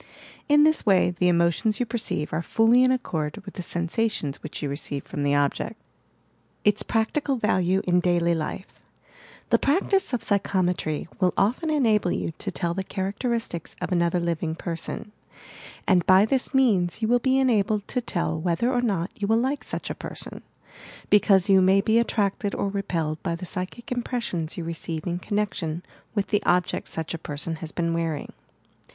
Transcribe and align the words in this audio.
In 0.49 0.63
this 0.63 0.83
way 0.83 1.11
the 1.11 1.27
emotions 1.27 1.79
you 1.79 1.85
perceive 1.85 2.33
are 2.33 2.41
fully 2.41 2.83
in 2.83 2.91
accord 2.91 3.37
with 3.45 3.53
the 3.53 3.61
sensations 3.61 4.41
which 4.41 4.63
yon 4.63 4.69
receive 4.71 5.03
from 5.03 5.21
the 5.21 5.35
object, 5.35 5.79
ITS 6.65 6.81
PRACTICAL 6.81 7.35
VALUE 7.35 7.81
IN 7.85 7.99
D 7.99 8.15
ULT 8.17 8.35
LIFE 8.35 8.79
The 9.51 9.59
practice 9.59 10.11
of 10.11 10.23
psychometry 10.23 11.07
will 11.19 11.35
often 11.37 11.69
enable 11.69 12.11
you 12.11 12.31
to 12.39 12.49
tell 12.49 12.73
the 12.73 12.83
characteristics 12.83 13.75
of 13.79 13.91
another 13.91 14.19
living 14.19 14.55
person, 14.55 15.11
and 15.87 16.03
by 16.07 16.25
this 16.25 16.51
means 16.51 17.03
you 17.03 17.07
will 17.07 17.19
be 17.19 17.37
enabled 17.37 17.87
to 17.89 18.01
tell 18.01 18.41
whether 18.41 18.73
or 18.73 18.81
not 18.81 19.11
you 19.15 19.27
will 19.27 19.37
like 19.37 19.63
such 19.63 19.91
a 19.91 19.93
person,— 19.93 20.41
because 21.11 21.47
you 21.47 21.61
may 21.61 21.79
be 21.79 21.99
attracted 21.99 22.55
or 22.55 22.69
repelled 22.69 23.21
by 23.21 23.35
the 23.35 23.45
psychic 23.45 23.91
impressions 23.91 24.57
you 24.57 24.63
re 24.63 24.73
ceive 24.73 25.05
in 25.05 25.19
connection 25.19 25.83
with 26.15 26.29
the 26.29 26.41
object 26.43 26.89
such 26.89 27.13
a 27.13 27.19
person 27.19 27.57
has 27.57 27.71
been 27.71 27.93
wearing. 27.93 28.33